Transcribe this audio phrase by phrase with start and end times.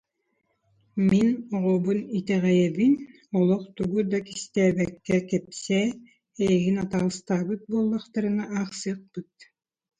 [1.09, 2.93] «Мин оҕобун итэҕэйэбин,
[3.39, 5.85] олох тугу да кистээбэккэ кэпсээ,
[6.43, 9.33] эйигин атаҕастаабыт буоллахтарына аахсыахпыт»